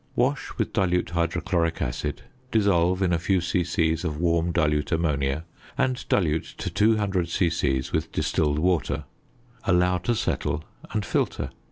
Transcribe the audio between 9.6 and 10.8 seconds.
allow to settle,